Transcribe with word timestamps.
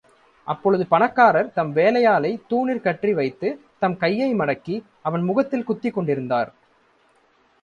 அப்பொழுது 0.47 0.87
பணக்காரர் 0.87 1.53
தம் 1.53 1.75
வேலையாளைத் 1.75 2.41
தூணிற் 2.49 2.81
கட்டி 2.81 3.13
வைத்துத் 3.13 3.61
தம் 3.79 3.97
கையை 3.97 4.33
மடக்கி, 4.35 4.83
அவன் 5.01 5.21
முகத்தில் 5.21 5.63
குத்திக் 5.63 5.93
கொண்டிருந்தார். 5.93 6.53